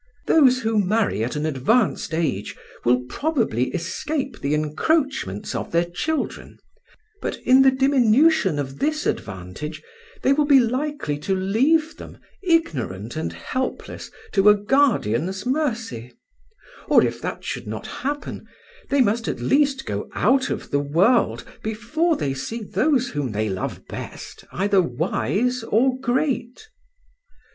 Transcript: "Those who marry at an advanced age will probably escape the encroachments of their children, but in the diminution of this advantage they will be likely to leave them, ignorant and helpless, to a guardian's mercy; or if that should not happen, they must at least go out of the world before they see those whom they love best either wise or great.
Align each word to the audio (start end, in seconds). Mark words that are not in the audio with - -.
"Those 0.25 0.61
who 0.63 0.83
marry 0.83 1.23
at 1.23 1.35
an 1.35 1.45
advanced 1.45 2.11
age 2.11 2.55
will 2.83 3.01
probably 3.07 3.65
escape 3.69 4.39
the 4.39 4.55
encroachments 4.55 5.53
of 5.53 5.71
their 5.71 5.85
children, 5.85 6.57
but 7.21 7.35
in 7.43 7.61
the 7.61 7.69
diminution 7.69 8.57
of 8.57 8.79
this 8.79 9.05
advantage 9.05 9.83
they 10.23 10.33
will 10.33 10.47
be 10.47 10.59
likely 10.59 11.19
to 11.19 11.35
leave 11.35 11.97
them, 11.97 12.17
ignorant 12.41 13.15
and 13.15 13.31
helpless, 13.31 14.09
to 14.31 14.49
a 14.49 14.55
guardian's 14.55 15.45
mercy; 15.45 16.11
or 16.87 17.05
if 17.05 17.21
that 17.21 17.43
should 17.45 17.67
not 17.67 17.85
happen, 17.85 18.47
they 18.89 19.01
must 19.01 19.27
at 19.27 19.39
least 19.39 19.85
go 19.85 20.09
out 20.15 20.49
of 20.49 20.71
the 20.71 20.79
world 20.79 21.43
before 21.61 22.15
they 22.15 22.33
see 22.33 22.63
those 22.63 23.09
whom 23.09 23.33
they 23.33 23.49
love 23.49 23.85
best 23.87 24.45
either 24.51 24.81
wise 24.81 25.61
or 25.61 25.95
great. 25.99 26.69